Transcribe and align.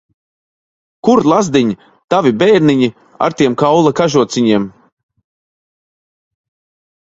Kur, 1.07 1.21
lazdiņ, 1.31 1.73
tavi 2.15 2.33
bērniņi, 2.45 2.89
ar 3.27 3.37
tiem 3.43 3.61
kaula 3.65 3.95
kažociņiem? 4.03 4.69